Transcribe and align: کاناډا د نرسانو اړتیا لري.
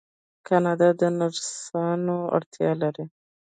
کاناډا 0.47 0.89
د 0.99 1.01
نرسانو 1.19 2.17
اړتیا 2.35 2.71
لري. 2.81 3.05